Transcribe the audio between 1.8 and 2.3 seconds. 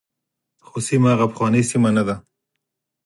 نه ده.